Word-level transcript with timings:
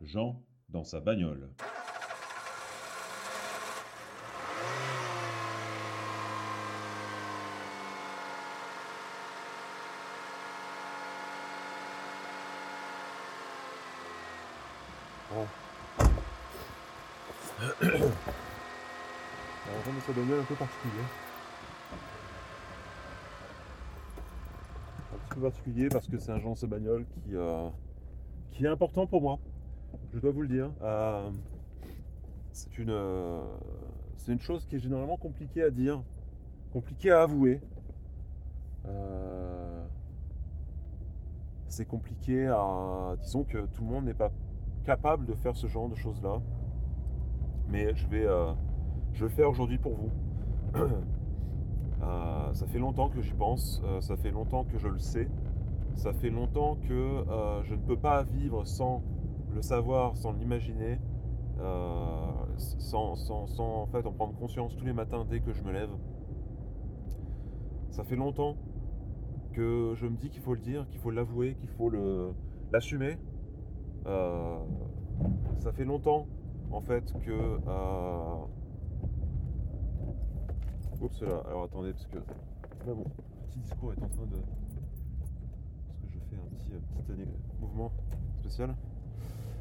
Jean 0.00 0.40
dans 0.68 0.84
sa 0.84 1.00
bagnole. 1.00 1.50
Alors, 17.80 18.00
dans 19.84 20.00
sa 20.06 20.12
bagnole 20.12 20.40
un 20.40 20.44
peu 20.44 20.54
particulier. 20.54 21.02
Un 25.12 25.18
petit 25.18 25.34
peu 25.34 25.40
particulier 25.42 25.88
parce 25.88 26.08
que 26.08 26.18
c'est 26.18 26.32
un 26.32 26.38
dans 26.38 26.54
sa 26.54 26.66
bagnole 26.66 27.04
qui, 27.06 27.36
euh, 27.36 27.68
qui 28.50 28.64
est 28.64 28.68
important 28.68 29.06
pour 29.06 29.20
moi. 29.20 29.38
Je 30.12 30.18
dois 30.18 30.32
vous 30.32 30.42
le 30.42 30.48
dire. 30.48 30.70
Euh, 30.82 31.30
c'est 32.50 32.78
une, 32.78 32.90
euh, 32.90 33.40
une 34.26 34.40
chose 34.40 34.66
qui 34.66 34.76
est 34.76 34.80
généralement 34.80 35.16
compliquée 35.16 35.62
à 35.62 35.70
dire, 35.70 36.02
compliquée 36.72 37.12
à 37.12 37.22
avouer. 37.22 37.60
Euh, 38.86 39.84
c'est 41.68 41.86
compliqué 41.86 42.48
à. 42.48 43.14
Disons 43.22 43.44
que 43.44 43.58
tout 43.66 43.84
le 43.84 43.90
monde 43.90 44.06
n'est 44.06 44.14
pas 44.14 44.32
capable 44.84 45.26
de 45.26 45.34
faire 45.34 45.54
ce 45.54 45.68
genre 45.68 45.88
de 45.88 45.94
choses-là. 45.94 46.40
Mais 47.68 47.94
je 47.94 48.08
vais, 48.08 48.26
je 49.12 49.20
vais 49.20 49.28
le 49.30 49.34
faire 49.36 49.48
aujourd'hui 49.48 49.78
pour 49.78 49.94
vous. 49.94 50.10
Ça 52.52 52.66
fait 52.66 52.80
longtemps 52.80 53.10
que 53.10 53.20
j'y 53.22 53.32
pense, 53.32 53.80
ça 54.00 54.16
fait 54.16 54.32
longtemps 54.32 54.64
que 54.64 54.76
je 54.76 54.88
le 54.88 54.98
sais, 54.98 55.28
ça 55.94 56.12
fait 56.12 56.30
longtemps 56.30 56.76
que 56.88 57.24
je 57.62 57.74
ne 57.74 57.80
peux 57.80 57.96
pas 57.96 58.24
vivre 58.24 58.66
sans 58.66 59.02
le 59.54 59.62
savoir, 59.62 60.16
sans 60.16 60.32
l'imaginer, 60.32 60.98
euh, 61.60 62.30
sans, 62.58 63.16
sans- 63.16 63.46
sans, 63.46 63.82
en 63.82 63.86
fait 63.86 64.06
en 64.06 64.12
prendre 64.12 64.34
conscience 64.38 64.76
tous 64.76 64.84
les 64.84 64.92
matins 64.92 65.26
dès 65.28 65.40
que 65.40 65.52
je 65.52 65.62
me 65.62 65.72
lève. 65.72 65.90
Ça 67.90 68.04
fait 68.04 68.16
longtemps 68.16 68.56
que 69.52 69.94
je 69.96 70.06
me 70.06 70.16
dis 70.16 70.30
qu'il 70.30 70.42
faut 70.42 70.54
le 70.54 70.60
dire, 70.60 70.86
qu'il 70.88 71.00
faut 71.00 71.10
l'avouer, 71.10 71.56
qu'il 71.56 71.68
faut 71.70 71.90
l'assumer. 72.72 73.18
Euh, 74.06 74.58
ça 75.58 75.72
fait 75.72 75.84
longtemps 75.84 76.26
en 76.72 76.80
fait 76.80 77.12
que. 77.20 77.58
euh, 77.68 78.36
Oups 81.00 81.22
là, 81.22 81.42
alors 81.46 81.64
attendez 81.64 81.92
parce 81.92 82.06
que 82.06 82.18
là 82.18 82.94
mon 82.94 83.04
petit 83.48 83.58
discours 83.60 83.92
est 83.92 84.02
en 84.02 84.08
train 84.08 84.26
de. 84.26 84.36
Parce 84.36 86.00
que 86.00 86.08
je 86.12 86.18
fais 86.30 86.36
un 86.36 86.48
petit, 86.56 86.72
un 86.74 87.02
petit 87.02 87.26
mouvement 87.60 87.92
spécial. 88.40 88.74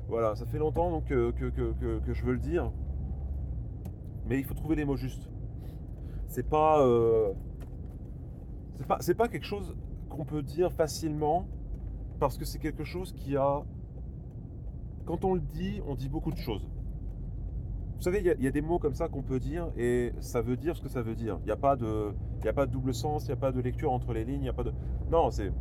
Voilà, 0.09 0.35
ça 0.35 0.45
fait 0.45 0.57
longtemps 0.57 0.89
donc 0.89 1.05
que, 1.05 1.31
que- 1.31 2.13
je 2.13 2.25
veux 2.25 2.33
le 2.33 2.39
dire. 2.39 2.71
Mais 4.25 4.39
il 4.39 4.43
faut 4.43 4.53
trouver 4.55 4.75
les 4.75 4.85
mots 4.85 4.97
justes. 4.97 5.29
C'est 6.27 6.47
pas. 6.47 6.81
euh, 6.81 7.31
c'est 8.77 8.87
pas, 8.87 8.99
pas 9.17 9.27
quelque 9.27 9.45
chose 9.45 9.75
qu'on 10.09 10.25
peut 10.25 10.41
dire 10.41 10.71
facilement 10.71 11.47
parce 12.19 12.37
que 12.37 12.45
c'est 12.45 12.59
quelque 12.59 12.83
chose 12.83 13.11
qui 13.13 13.35
a. 13.37 13.63
Quand 15.05 15.25
on 15.25 15.33
le 15.35 15.41
dit, 15.41 15.81
on 15.87 15.95
dit 15.95 16.09
beaucoup 16.09 16.31
de 16.31 16.37
choses. 16.37 16.67
Vous 17.95 18.01
savez, 18.03 18.19
il 18.19 18.43
y, 18.43 18.47
a- 18.47 18.51
des 18.51 18.61
mots 18.61 18.79
comme 18.79 18.93
ça 18.93 19.09
qu'on 19.09 19.23
peut 19.23 19.39
dire 19.39 19.69
et 19.75 20.13
ça 20.21 20.41
veut 20.41 20.55
dire 20.55 20.77
ce 20.77 20.81
que 20.81 20.87
ça 20.89 21.01
veut 21.01 21.15
dire. 21.15 21.37
Il 21.41 21.45
n'y 21.45 21.51
a, 21.51 21.57
pas 21.57 21.75
de- 21.75 22.13
a 22.47 22.53
pas 22.53 22.65
de 22.65 22.71
double 22.71 22.93
sens, 22.93 23.23
il 23.25 23.27
n'y 23.27 23.33
a 23.33 23.35
pas 23.37 23.51
de 23.51 23.59
lecture 23.59 23.91
entre 23.91 24.13
les 24.13 24.23
lignes, 24.23 24.39
il 24.39 24.43
n'y 24.43 24.49
a 24.49 24.53
pas 24.53 24.63
de. 24.63 24.71
Non, 25.11 25.31
c'est. 25.31 25.47
euh, 25.47 25.51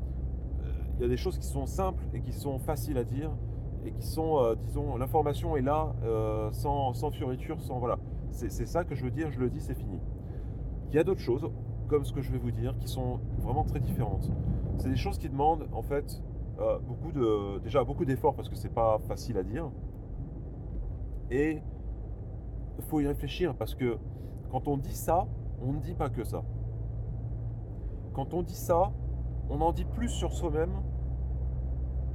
Il 0.97 1.03
y 1.03 1.05
a 1.05 1.09
des 1.09 1.17
choses 1.17 1.37
qui 1.39 1.47
sont 1.47 1.67
simples 1.67 2.05
et 2.15 2.21
qui 2.21 2.33
sont 2.33 2.59
faciles 2.59 2.97
à 2.99 3.05
dire 3.05 3.31
et 3.85 3.93
qui 3.93 4.07
sont, 4.07 4.39
euh, 4.39 4.55
disons, 4.67 4.97
l'information 4.97 5.57
est 5.57 5.63
là 5.63 5.95
euh, 6.05 6.51
sans, 6.53 6.93
sans 6.95 7.11
fioriture, 7.11 7.61
sans. 7.61 7.79
Voilà. 7.79 7.99
C'est 8.31 8.67
ça 8.67 8.85
que 8.85 8.95
je 8.95 9.03
veux 9.03 9.11
dire, 9.11 9.33
je 9.33 9.41
le 9.41 9.51
dis, 9.51 9.61
c'est 9.61 9.75
fini. 9.75 10.01
Il 10.91 10.95
y 10.95 10.99
a 10.99 11.05
d'autres 11.05 11.21
choses, 11.21 11.49
comme 11.89 12.05
ce 12.05 12.13
que 12.13 12.21
je 12.21 12.31
vais 12.31 12.39
vous 12.39 12.53
dire, 12.53 12.77
qui 12.79 12.87
sont 12.87 13.21
vraiment 13.41 13.65
très 13.65 13.81
différentes. 13.81 14.31
C'est 14.77 14.91
des 14.91 14.97
choses 14.97 15.19
qui 15.19 15.29
demandent, 15.29 15.67
en 15.73 15.83
fait, 15.83 16.23
euh, 16.61 16.79
beaucoup 16.81 17.13
de, 17.13 17.59
déjà 17.61 17.85
beaucoup 17.85 18.05
d'efforts 18.05 18.35
parce 18.35 18.49
que 18.49 18.57
c'est 18.57 18.73
pas 18.73 18.99
facile 19.07 19.39
à 19.39 19.43
dire. 19.43 19.71
Et 21.31 21.63
il 22.79 22.85
faut 22.85 23.01
y 23.01 23.07
réfléchir 23.07 23.55
parce 23.55 23.75
que 23.75 23.99
quand 24.51 24.67
on 24.67 24.77
dit 24.77 24.95
ça, 24.95 25.27
on 25.63 25.73
ne 25.73 25.81
dit 25.81 25.95
pas 25.95 26.11
que 26.11 26.25
ça. 26.25 26.43
Quand 28.13 28.35
on 28.35 28.43
dit 28.43 28.57
ça, 28.57 28.93
on 29.51 29.61
en 29.61 29.73
dit 29.73 29.85
plus 29.85 30.09
sur 30.09 30.33
soi-même 30.33 30.73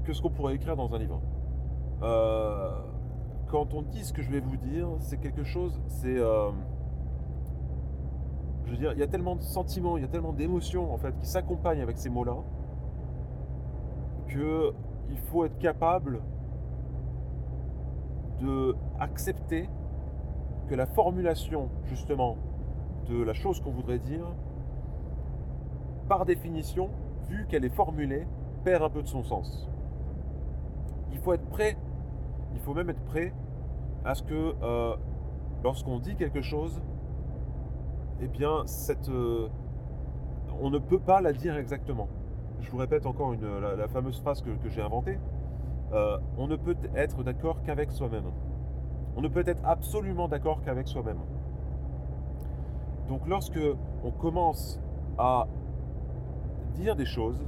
que 0.03 0.13
ce 0.13 0.21
qu'on 0.21 0.29
pourrait 0.29 0.55
écrire 0.55 0.75
dans 0.75 0.93
un 0.93 0.99
livre. 0.99 1.21
Euh, 2.03 2.71
quand 3.47 3.73
on 3.73 3.81
dit 3.81 4.03
ce 4.03 4.13
que 4.13 4.21
je 4.21 4.31
vais 4.31 4.39
vous 4.39 4.57
dire, 4.57 4.87
c'est 4.99 5.17
quelque 5.17 5.43
chose, 5.43 5.79
c'est... 5.87 6.17
euh, 6.17 6.51
je 8.65 8.71
veux 8.71 8.77
dire, 8.77 8.93
il 8.93 8.99
y 8.99 9.03
a 9.03 9.07
tellement 9.07 9.35
de 9.35 9.41
sentiments, 9.41 9.97
il 9.97 10.01
y 10.01 10.05
a 10.05 10.09
tellement 10.09 10.33
d'émotions 10.33 10.93
en 10.93 10.97
fait 10.97 11.17
qui 11.19 11.27
s'accompagnent 11.27 11.81
avec 11.81 11.97
ces 11.97 12.09
mots-là 12.09 12.37
que 14.27 14.73
il 15.09 15.17
faut 15.17 15.45
être 15.45 15.57
capable 15.59 16.21
de 18.39 18.75
accepter 18.99 19.69
que 20.67 20.75
la 20.75 20.85
formulation 20.85 21.69
justement 21.83 22.37
de 23.07 23.21
la 23.21 23.33
chose 23.33 23.59
qu'on 23.59 23.71
voudrait 23.71 23.99
dire, 23.99 24.25
par 26.07 26.25
définition, 26.25 26.89
vu 27.29 27.45
qu'elle 27.47 27.65
est 27.65 27.75
formulée, 27.75 28.25
perd 28.63 28.81
un 28.83 28.89
peu 28.89 29.01
de 29.01 29.07
son 29.07 29.23
sens. 29.23 29.69
Il 31.11 31.19
faut 31.19 31.33
être 31.33 31.45
prêt, 31.49 31.77
il 32.53 32.59
faut 32.59 32.73
même 32.73 32.89
être 32.89 33.03
prêt 33.05 33.33
à 34.05 34.15
ce 34.15 34.23
que 34.23 34.55
euh, 34.61 34.95
lorsqu'on 35.63 35.99
dit 35.99 36.15
quelque 36.15 36.41
chose, 36.41 36.81
eh 38.21 38.27
bien, 38.27 38.63
cette, 38.65 39.09
euh, 39.09 39.47
on 40.61 40.69
ne 40.69 40.77
peut 40.77 40.99
pas 40.99 41.21
la 41.21 41.33
dire 41.33 41.57
exactement. 41.57 42.07
Je 42.61 42.71
vous 42.71 42.77
répète 42.77 43.05
encore 43.05 43.33
la, 43.33 43.87
fameuse 43.87 44.19
phrase 44.21 44.41
que, 44.41 44.51
que 44.51 44.69
j'ai 44.69 44.81
inventée. 44.81 45.19
Euh, 45.91 46.17
on 46.37 46.47
ne 46.47 46.55
peut 46.55 46.77
être 46.95 47.23
d'accord 47.23 47.61
qu'avec 47.63 47.91
soi-même. 47.91 48.31
On 49.15 49.21
ne 49.21 49.27
peut 49.27 49.43
être 49.45 49.61
absolument 49.65 50.27
d'accord 50.27 50.61
qu'avec 50.61 50.87
soi-même. 50.87 51.19
Donc 53.09 53.27
lorsque 53.27 53.59
on 54.03 54.11
commence 54.11 54.79
à 55.17 55.47
dire 56.75 56.95
des 56.95 57.05
choses 57.05 57.45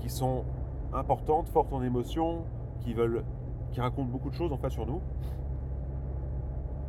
qui 0.00 0.08
sont 0.08 0.44
importantes, 0.92 1.48
fortes 1.48 1.72
en 1.72 1.82
émotion, 1.82 2.44
qui 2.80 2.94
veulent, 2.94 3.24
qui 3.76 3.82
racontent 3.82 4.08
beaucoup 4.08 4.30
de 4.30 4.34
choses 4.34 4.54
en 4.54 4.56
fait 4.56 4.70
sur 4.70 4.86
nous, 4.86 5.02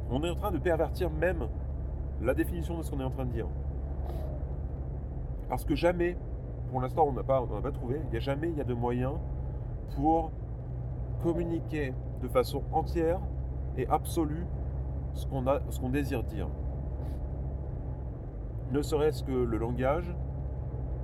on 0.10 0.24
est 0.24 0.30
en 0.30 0.36
train 0.36 0.52
de 0.52 0.58
pervertir 0.58 1.10
même 1.10 1.50
la 2.22 2.34
définition 2.34 2.78
de 2.78 2.82
ce 2.82 2.90
qu'on 2.90 3.02
est 3.02 3.04
en 3.04 3.10
train 3.10 3.26
de 3.26 3.34
dire. 3.34 3.48
Parce 5.50 5.66
que 5.66 5.76
jamais, 5.76 6.16
pour 6.72 6.80
l'instant 6.80 7.06
on 7.06 7.12
n'a 7.12 7.24
pas, 7.24 7.42
on 7.42 7.62
pas 7.62 7.74
trouvé, 7.74 8.00
il 8.06 8.10
n'y 8.10 8.16
a 8.16 8.22
jamais 8.22 8.48
il 8.48 8.58
y 8.58 8.62
a 8.62 8.64
de 8.64 8.74
moyens 8.74 9.16
pour 9.98 10.32
communiquer 11.24 11.94
de 12.22 12.28
façon 12.30 12.64
entière 12.72 13.20
et 13.76 13.86
absolue 13.88 14.46
ce 15.12 15.28
qu'on 15.28 15.44
qu'on 15.44 15.90
désire 15.90 16.24
dire. 16.24 16.48
Ne 18.72 18.82
serait-ce 18.82 19.26
que 19.26 19.34
le 19.34 19.58
langage, 19.58 20.16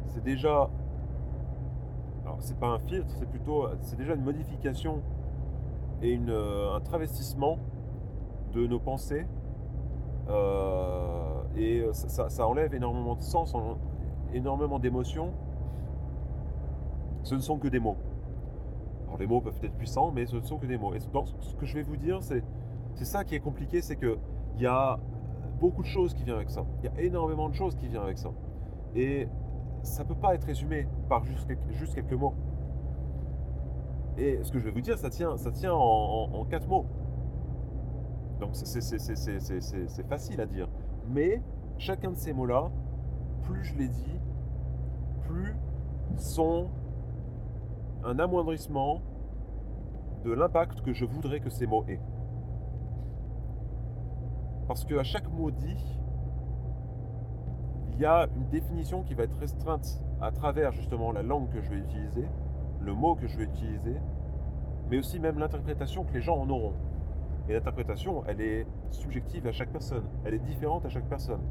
c'est 0.08 0.24
déjà, 0.24 0.70
alors 2.24 2.38
c'est 2.40 2.58
pas 2.58 2.68
un 2.68 2.80
filtre, 2.80 3.14
c'est 3.20 3.30
plutôt, 3.30 3.68
c'est 3.82 3.98
déjà 3.98 4.14
une 4.14 4.24
modification 4.24 5.02
et 6.04 6.20
euh, 6.28 6.76
un 6.76 6.82
travestissement 6.82 7.58
de 8.54 8.68
nos 8.68 8.80
pensées. 8.80 9.26
Euh, 10.30 11.42
et 11.56 11.84
ça, 11.94 12.30
ça- 12.30 12.48
enlève 12.48 12.74
énormément 12.74 13.16
de 13.16 13.22
sens, 13.22 13.54
en- 13.56 13.78
énormément 14.34 14.80
d'émotions. 14.80 15.34
Ce 17.24 17.36
ne 17.36 17.40
sont 17.40 17.58
que 17.58 17.68
des 17.68 17.80
mots. 17.80 17.98
Alors 19.08 19.18
les 19.18 19.28
mots 19.28 19.42
peuvent 19.42 19.60
être 19.64 19.76
puissants, 19.76 20.12
mais 20.12 20.26
ce 20.26 20.36
ne 20.38 20.42
sont 20.42 20.58
que 20.58 20.66
des 20.66 20.78
mots. 20.78 20.94
Et 20.94 21.00
ce 21.00 21.56
que 21.56 21.66
je 21.66 21.74
vais 21.76 21.84
vous 21.84 21.98
dire, 21.98 22.20
c'est 22.22 22.44
ça 23.06 23.24
qui 23.24 23.36
est 23.36 23.40
compliqué, 23.40 23.82
c'est 23.82 23.96
que 23.96 24.18
il 24.56 24.62
y 24.62 24.68
a 24.68 25.00
beaucoup 25.60 25.82
de 25.82 25.88
choses 25.88 26.14
qui 26.14 26.24
viennent 26.24 26.36
avec 26.38 26.50
ça. 26.50 26.66
Il 26.80 26.86
y 26.86 26.88
a 26.90 27.02
énormément 27.02 27.50
de 27.50 27.54
choses 27.56 27.76
qui 27.76 27.88
viennent 27.88 28.04
avec 28.04 28.18
ça. 28.18 28.30
Et 28.96 29.28
ça 29.82 30.04
peut 30.06 30.16
pas 30.16 30.36
être 30.36 30.44
résumé 30.46 30.88
par 31.10 31.24
juste 31.26 31.96
quelques 31.96 32.14
mots. 32.14 32.34
Et 34.18 34.40
ce 34.44 34.52
que 34.52 34.60
je 34.60 34.66
vais 34.66 34.72
vous 34.72 34.82
dire, 34.82 34.98
ça 34.98 35.10
tient, 35.10 35.38
ça 35.38 35.52
tient 35.52 35.74
en, 35.74 36.30
en- 36.34 36.46
quatre 36.46 36.68
mots. 36.68 36.86
Donc 38.40 38.52
c'est 38.54 40.08
facile 40.08 40.42
à 40.42 40.46
dire. 40.46 40.68
Mais 41.10 41.42
chacun 41.78 42.12
de 42.12 42.18
ces 42.18 42.34
mots-là, 42.34 42.70
plus 43.44 43.64
je 43.64 43.76
les 43.78 43.88
dis, 43.88 44.20
plus 45.28 45.56
sont 46.18 46.68
un 48.04 48.20
amoindrissement 48.20 49.02
de 50.24 50.32
l'impact 50.32 50.82
que 50.82 50.94
je 50.94 51.06
voudrais 51.06 51.40
que 51.40 51.50
ces 51.50 51.66
mots 51.66 51.84
aient. 51.88 52.00
Parce 54.68 54.86
qu'à 54.86 55.04
chaque 55.04 55.30
mot 55.32 55.52
dit, 55.52 56.00
il 57.94 58.00
y 58.00 58.06
a 58.06 58.28
une 58.36 58.48
définition 58.50 59.04
qui 59.04 59.14
va 59.14 59.24
être 59.24 59.38
restreinte 59.40 60.02
à 60.22 60.32
travers 60.32 60.72
justement 60.72 61.12
la 61.12 61.22
langue 61.22 61.50
que 61.50 61.62
je 61.62 61.70
vais 61.70 61.78
utiliser, 61.78 62.26
le 62.84 62.94
mot 62.94 63.16
que 63.16 63.28
je 63.28 63.38
vais 63.38 63.46
utiliser, 63.46 63.96
mais 64.90 64.98
aussi 64.98 65.20
même 65.20 65.40
l'interprétation 65.40 66.04
que 66.04 66.14
les 66.14 66.22
gens 66.22 66.38
en 66.38 66.50
auront. 66.50 66.74
Et 67.48 67.54
l'interprétation, 67.54 68.24
elle 68.28 68.42
est 68.42 68.68
subjective 68.92 69.48
à 69.48 69.52
chaque 69.52 69.70
personne, 69.70 70.04
elle 70.26 70.34
est 70.34 70.40
différente 70.40 70.86
à 70.86 70.90
chaque 70.90 71.08
personne. 71.08 71.42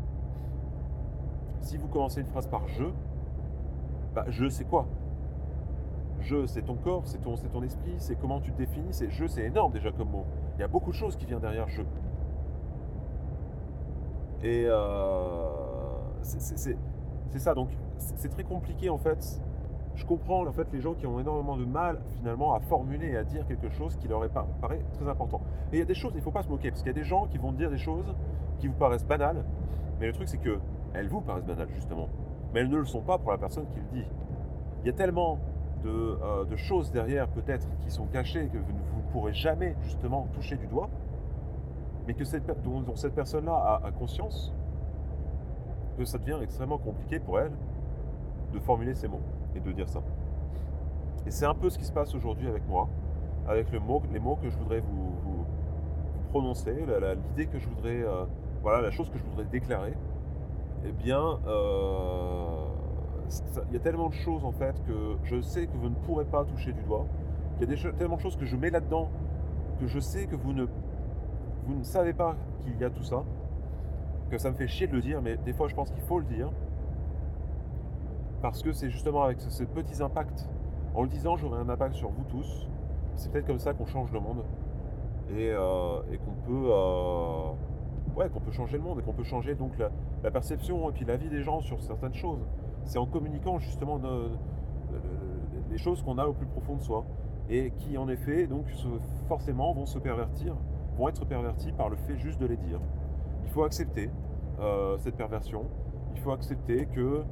Si 1.61 1.77
vous 1.77 1.89
commencez 1.89 2.21
une 2.21 2.27
phrase 2.27 2.47
par 2.47 2.67
je, 2.69 2.85
bah 4.15 4.25
je 4.29 4.49
c'est 4.49 4.65
quoi? 4.65 4.87
Je 6.21 6.47
c'est 6.47 6.63
ton 6.63 6.77
corps, 6.77 7.03
c'est 7.07 7.19
ton, 7.19 7.35
ton 7.35 7.63
esprit, 7.63 7.95
c'est 7.99 8.17
comment 8.17 8.41
tu 8.41 8.53
te 8.53 8.59
définis, 8.59 8.93
c'est 8.93 9.11
je 9.11 9.27
c'est 9.27 9.45
énorme 9.45 9.73
déjà 9.73 9.91
comme 9.93 10.11
mot. 10.11 10.25
Il 10.57 10.61
y 10.61 10.65
a 10.65 10.69
beaucoup 10.69 10.91
de 10.91 10.97
choses 10.97 11.17
qui 11.17 11.27
viennent 11.27 11.41
derrière 11.41 11.69
je. 11.69 11.83
Et 14.43 14.67
euh, 14.67 15.49
c'est 16.23 17.39
ça, 17.39 17.55
donc 17.55 17.69
c'est 17.97 18.29
très 18.29 18.45
compliqué 18.45 18.91
en 18.91 18.99
fait. 18.99 19.41
Je 19.95 20.07
comprends 20.07 20.47
en 20.47 20.53
fait 20.53 20.67
les 20.73 20.81
gens 20.81 20.95
qui 20.95 21.07
ont 21.07 21.21
énormément 21.21 21.57
de 21.57 21.65
mal 21.65 22.01
finalement 22.17 22.55
à 22.55 22.61
formuler 22.61 23.09
et 23.09 23.17
à 23.17 23.25
dire 23.25 23.47
quelque 23.47 23.69
chose 23.71 23.97
qui 23.97 24.09
leur 24.09 24.27
paraît 24.61 24.83
très 24.95 25.09
important. 25.09 25.41
Et 25.73 25.77
il 25.77 25.79
y 25.79 25.83
a 25.83 25.85
des 25.85 25.95
choses, 25.95 26.13
il 26.15 26.19
ne 26.19 26.23
faut 26.23 26.31
pas 26.31 26.43
se 26.43 26.49
moquer, 26.49 26.71
parce 26.71 26.83
qu'il 26.83 26.91
y 26.91 26.95
a 26.95 26.99
des 26.99 27.05
gens 27.05 27.27
qui 27.27 27.39
vont 27.39 27.53
dire 27.53 27.71
des 27.71 27.79
choses 27.79 28.15
qui 28.59 28.69
vous 28.69 28.75
paraissent 28.75 29.07
banales, 29.07 29.45
mais 30.01 30.07
le 30.07 30.13
truc 30.13 30.29
c'est 30.29 30.39
que 30.39 30.59
elles 30.95 31.09
vous 31.09 31.21
paraissent 31.21 31.45
banales 31.45 31.69
justement, 31.75 32.09
mais 32.53 32.61
elles 32.61 32.71
ne 32.71 32.79
le 32.79 32.87
sont 32.87 33.03
pas 33.03 33.19
pour 33.19 33.33
la 33.33 33.39
personne 33.39 33.67
qui 33.69 33.79
le 33.79 34.01
dit. 34.01 34.07
Il 34.83 34.87
y 34.87 34.91
a 34.91 34.95
tellement 34.95 35.39
de, 35.85 35.91
euh, 35.91 36.57
choses 36.57 36.91
derrière 36.91 37.29
peut-être 37.29 37.69
qui 37.81 37.91
sont 37.91 38.07
cachées 38.07 38.49
que 38.49 38.59
vous 38.59 38.73
ne 38.73 39.13
pourrez 39.13 39.35
jamais 39.35 39.77
justement 39.83 40.27
toucher 40.33 40.57
du 40.57 40.67
doigt, 40.67 40.89
mais 42.07 42.15
que 42.15 42.25
cette, 42.25 42.47
dont, 42.63 42.83
cette 42.97 43.15
personne-là 43.15 43.81
a 43.85 43.91
conscience, 43.93 44.55
que 45.99 46.05
ça 46.05 46.19
devient 46.19 46.39
extrêmement 46.43 46.79
compliqué 46.79 47.21
pour 47.21 47.39
elle 47.39 47.53
de 48.53 48.59
formuler 48.59 48.95
ces 48.95 49.09
mots 49.09 49.21
et 49.55 49.61
de 49.61 49.73
dire 49.73 49.89
ça. 49.89 50.03
Et 51.27 51.31
c'est 51.31 51.47
un 51.47 51.55
peu 51.55 51.71
ce 51.71 51.79
qui 51.79 51.85
se 51.85 51.93
passe 51.93 52.15
aujourd'hui 52.15 52.49
avec 52.49 52.67
moi, 52.69 52.89
avec 53.47 53.71
les 53.71 53.79
mots 53.79 54.37
que 54.37 54.51
je 54.51 54.57
voudrais 54.57 54.81
vous, 54.81 55.47
prononcer, 56.31 56.75
l'idée 56.75 57.47
que 57.47 57.59
je 57.59 57.69
voudrais, 57.69 58.03
euh, 58.03 58.25
voilà, 58.63 58.81
la 58.81 58.91
chose 58.91 59.11
que 59.11 59.19
je 59.19 59.25
voudrais 59.25 59.45
déclarer. 59.45 59.93
Eh 60.85 60.93
bien, 60.93 61.39
euh, 61.47 62.65
il 63.69 63.75
y 63.75 63.77
a 63.77 63.81
tellement 63.81 64.09
de 64.09 64.15
choses 64.15 64.45
en 64.45 64.53
fait 64.53 64.83
que 64.85 65.17
je 65.25 65.41
sais 65.41 65.67
que 65.67 65.77
vous 65.77 65.91
ne 65.91 65.95
pourrez 65.95 66.25
pas 66.25 66.45
toucher 66.45 66.73
du 66.73 66.83
doigt. 66.83 67.07
Il 67.61 67.71
y 67.71 67.87
a 67.87 67.93
tellement 67.93 68.17
de 68.17 68.21
choses 68.21 68.37
que 68.37 68.47
je 68.47 68.57
mets 68.57 68.71
là-dedans 68.71 69.09
que 69.79 69.87
je 69.87 69.99
sais 70.01 70.27
que 70.27 70.37
vous 70.37 70.53
ne, 70.53 70.67
vous 71.67 71.75
ne 71.75 71.83
savez 71.83 72.13
pas 72.13 72.37
qu'il 72.65 72.79
y 72.79 72.85
a 72.85 72.91
tout 72.91 73.03
ça 73.03 73.25
que 74.31 74.39
ça 74.39 74.51
me 74.51 74.55
fait 74.55 74.67
chier 74.67 74.87
de 74.87 74.95
le 74.95 75.03
dire, 75.03 75.21
mais 75.21 75.37
des 75.37 75.53
fois 75.53 75.69
je 75.69 75.75
pense 75.75 75.91
qu'il 75.91 76.03
faut 76.03 76.19
le 76.19 76.25
dire. 76.25 76.51
Parce 78.43 78.63
que 78.63 78.73
c'est 78.73 78.91
justement 78.91 79.23
avec 79.23 79.41
ces 79.41 79.67
petits 79.67 80.03
impacts, 80.03 80.49
en 80.95 81.03
le 81.03 81.09
disant 81.09 81.37
j'aurai 81.37 81.59
un 81.61 81.69
impact 81.69 81.95
sur 81.95 82.11
vous 82.11 82.25
tous, 82.25 82.69
c'est 83.15 83.31
peut-être 83.31 83.47
comme 83.47 83.59
ça 83.59 83.73
qu'on 83.73 83.87
change 83.87 84.13
le 84.13 84.21
monde. 84.21 84.45
Et, 85.31 85.51
euh, 85.51 86.01
qu'on 86.25 86.33
peut, 86.47 86.69
euh, 86.71 87.53
ouais, 88.17 88.29
peut 88.29 88.51
changer 88.51 88.77
le 88.77 88.83
monde 88.83 88.99
et 88.99 89.03
qu'on 89.03 89.13
peut 89.13 89.25
changer 89.25 89.55
donc 89.55 89.73
la, 89.79 90.31
perception 90.31 90.91
et 90.91 90.93
puis 90.93 91.05
la 91.05 91.17
vie 91.17 91.31
des 91.31 91.43
gens 91.43 91.61
sur 91.61 91.81
certaines 91.81 92.15
choses. 92.15 92.45
C'est 92.85 92.99
en 92.99 93.07
communiquant 93.07 93.59
justement 93.59 94.01
les 95.71 95.79
choses 95.79 96.03
qu'on 96.03 96.19
a 96.19 96.27
au 96.27 96.33
plus 96.33 96.47
profond 96.47 96.77
de 96.77 96.83
soi 96.83 97.05
et 97.49 97.73
qui 97.79 97.97
en 97.97 98.09
effet 98.09 98.47
donc 98.47 98.67
forcément 99.29 99.73
vont 99.73 99.87
se 99.87 99.99
pervertir, 99.99 100.57
vont 100.97 101.09
être 101.09 101.25
pervertis 101.25 101.73
par 101.73 101.89
le 101.89 101.97
fait 101.97 102.19
juste 102.19 102.41
de 102.41 102.47
les 102.47 102.57
dire. 102.57 102.81
Il 103.45 103.51
faut 103.51 103.65
accepter 103.65 104.11
euh, 104.61 104.97
cette 104.99 105.17
perversion. 105.17 105.67
Il 106.15 106.21
faut 106.21 106.33
accepter 106.33 106.87
que 106.87 107.23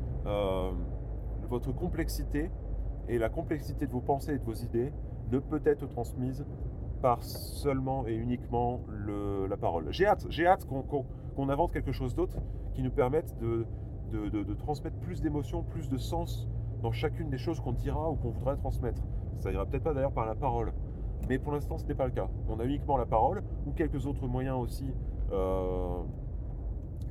votre 1.50 1.72
complexité 1.72 2.50
et 3.08 3.18
la 3.18 3.28
complexité 3.28 3.86
de 3.86 3.92
vos 3.92 4.00
pensées 4.00 4.34
et 4.34 4.38
de 4.38 4.44
vos 4.44 4.54
idées 4.54 4.92
ne 5.30 5.38
peut 5.38 5.60
être 5.64 5.86
transmise 5.86 6.46
par 7.02 7.22
seulement 7.22 8.06
et 8.06 8.14
uniquement 8.14 8.80
la 9.48 9.56
parole. 9.56 9.86
J'ai 9.90 10.06
hâte, 10.06 10.26
j'ai 10.28 10.46
hâte 10.46 10.66
qu'on 10.66 11.48
invente 11.48 11.72
quelque 11.72 11.92
chose 11.92 12.14
d'autre 12.14 12.38
qui 12.74 12.82
nous 12.82 12.90
permette 12.90 13.36
de, 13.40 13.66
transmettre 14.54 14.96
plus 14.98 15.20
d'émotions, 15.20 15.62
plus 15.62 15.88
de 15.88 15.98
sens 15.98 16.48
dans 16.82 16.92
chacune 16.92 17.30
des 17.30 17.38
choses 17.38 17.60
qu'on 17.60 17.72
dira 17.72 18.10
ou 18.10 18.16
qu'on 18.16 18.30
voudra 18.30 18.56
transmettre. 18.56 19.02
Ça 19.40 19.50
ira 19.50 19.66
peut-être 19.66 19.82
pas 19.82 19.94
d'ailleurs 19.94 20.12
par 20.12 20.26
la 20.26 20.34
parole, 20.34 20.72
mais 21.28 21.38
pour 21.38 21.52
l'instant 21.52 21.78
ce 21.78 21.86
n'est 21.86 21.94
pas 21.94 22.06
le 22.06 22.12
cas. 22.12 22.28
On 22.48 22.60
a 22.60 22.64
uniquement 22.64 22.96
la 22.96 23.06
parole 23.06 23.42
ou 23.66 23.72
quelques 23.72 24.06
autres 24.06 24.26
moyens 24.28 24.56
aussi 24.58 24.92
euh, 25.32 26.02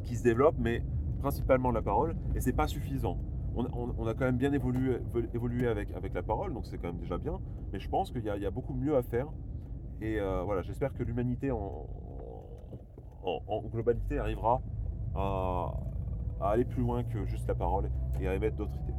qui 0.03 0.15
se 0.15 0.23
développent, 0.23 0.59
mais 0.59 0.83
principalement 1.19 1.71
la 1.71 1.81
parole, 1.81 2.15
et 2.35 2.41
c'est 2.41 2.53
pas 2.53 2.67
suffisant. 2.67 3.17
On, 3.73 4.07
a 4.07 4.13
quand 4.13 4.25
même 4.25 4.37
bien 4.37 4.53
évolué, 4.53 4.95
avec, 5.67 6.13
la 6.13 6.23
parole, 6.23 6.53
donc 6.53 6.65
c'est 6.65 6.77
quand 6.77 6.87
même 6.87 6.99
déjà 6.99 7.17
bien, 7.17 7.39
mais 7.73 7.79
je 7.79 7.89
pense 7.89 8.11
qu'il 8.11 8.23
y, 8.23 8.45
a 8.45 8.51
beaucoup 8.51 8.73
mieux 8.73 8.95
à 8.95 9.03
faire. 9.03 9.27
Et 10.01 10.19
euh, 10.19 10.43
voilà, 10.43 10.61
j'espère 10.61 10.93
que 10.93 11.03
l'humanité 11.03 11.51
en, 11.51 11.87
en, 13.23 13.61
globalité 13.63 14.17
arrivera 14.19 14.61
à, 15.15 15.73
aller 16.41 16.65
plus 16.65 16.81
loin 16.81 17.03
que 17.03 17.25
juste 17.25 17.47
la 17.47 17.55
parole 17.55 17.89
et 18.21 18.27
à 18.27 18.35
émettre 18.35 18.55
d'autres 18.55 18.75
idées. 18.75 18.93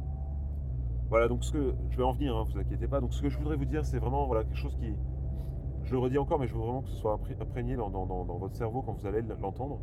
Voilà, 1.09 1.27
donc 1.27 1.43
ce 1.43 1.51
que 1.51 1.73
je 1.89 1.97
vais 1.97 2.03
en 2.03 2.11
venir, 2.11 2.35
hein, 2.35 2.45
vous 2.49 2.57
inquiétez 2.59 2.87
pas. 2.87 3.01
Donc 3.01 3.13
ce 3.13 3.21
que 3.21 3.29
je 3.29 3.37
voudrais 3.37 3.55
vous 3.55 3.65
dire, 3.65 3.85
c'est 3.85 3.99
vraiment 3.99 4.27
voilà, 4.27 4.43
quelque 4.43 4.57
chose 4.57 4.75
qui, 4.77 4.93
je 5.83 5.91
le 5.91 5.99
redis 5.99 6.17
encore, 6.17 6.39
mais 6.39 6.47
je 6.47 6.53
veux 6.53 6.59
vraiment 6.61 6.81
que 6.81 6.89
ce 6.89 6.95
soit 6.95 7.19
imprégné 7.39 7.75
dans, 7.75 7.89
votre 7.89 8.55
cerveau 8.55 8.81
quand 8.81 8.93
vous 8.93 9.07
allez 9.07 9.21
l'entendre. 9.41 9.79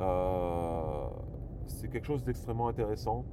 Euh, 0.00 1.08
c'est 1.68 1.88
quelque 1.88 2.06
chose 2.06 2.24
d'extrêmement 2.24 2.68
intéressant, 2.68 3.24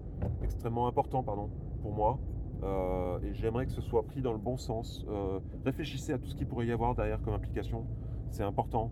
extrêmement 0.44 0.88
important 0.88 1.24
pardon, 1.24 1.50
pour 1.82 1.94
moi. 1.94 2.20
Euh, 2.64 3.20
et 3.22 3.34
j'aimerais 3.34 3.66
que 3.66 3.72
ce 3.72 3.82
soit 3.82 4.04
pris 4.04 4.22
dans 4.22 4.32
le 4.32 4.38
bon 4.38 4.58
sens. 4.58 5.06
Euh, 5.10 5.40
réfléchissez 5.66 6.14
à 6.14 6.18
tout 6.18 6.28
ce 6.28 6.36
qu'il 6.36 6.48
pourrait 6.48 6.68
y 6.68 6.72
avoir 6.72 6.96
derrière 6.96 7.22
comme 7.22 7.34
implication. 7.34 7.86
C'est 8.30 8.44
important. 8.44 8.92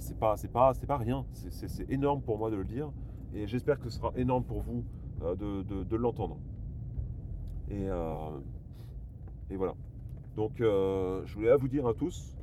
c'est 0.00 0.18
pas, 0.18 0.36
c'est 0.36 0.48
pas, 0.50 0.96
rien. 0.96 1.24
C'est 1.32 1.90
énorme 1.90 2.22
pour 2.22 2.38
moi 2.38 2.50
de 2.50 2.56
le 2.56 2.64
dire. 2.64 2.90
Et 3.34 3.46
j'espère 3.46 3.78
que 3.78 3.88
ce 3.88 3.98
sera 3.98 4.12
énorme 4.16 4.44
pour 4.44 4.62
vous 4.62 4.84
de, 5.20 5.96
l'entendre. 5.96 6.38
Et, 7.70 7.86
et, 9.50 9.56
voilà. 9.56 9.74
Donc, 10.36 10.52
je 10.58 11.34
voulais 11.34 11.54
vous 11.56 11.68
dire 11.68 11.86
à 11.86 11.94
tous 11.94 12.36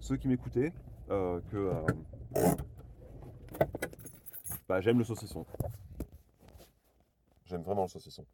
ceux 0.00 0.16
qui 0.16 0.28
m'écoutaient 0.28 0.72
euh, 1.10 1.40
que 1.50 1.70
j'aime 4.80 4.98
le 4.98 5.04
saucisson. 5.04 5.44
J'aime 7.46 7.62
vraiment 7.62 7.82
le 7.82 7.88
saucisson. 7.88 8.24